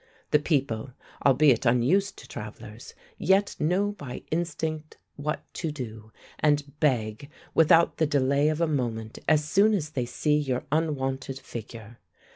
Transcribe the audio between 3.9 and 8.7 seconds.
by instinct what to do, and beg without the delay of a